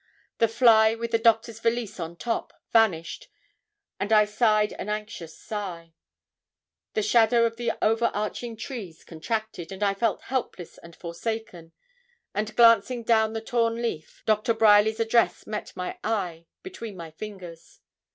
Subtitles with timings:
[0.39, 3.27] The fly, with the doctor's valise on top, vanished,
[3.99, 5.93] and I sighed an anxious sigh.
[6.95, 11.73] The shadow of the over arching trees contracted, and I felt helpless and forsaken;
[12.33, 17.79] and glancing down the torn leaf, Doctor Bryerly's address met my eye, between my fingers.